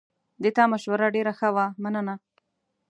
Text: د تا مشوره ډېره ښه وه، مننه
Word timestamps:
د 0.43 0.45
تا 0.55 0.63
مشوره 0.71 1.07
ډېره 1.15 1.33
ښه 1.39 1.49
وه، 1.55 1.65
مننه 1.83 2.15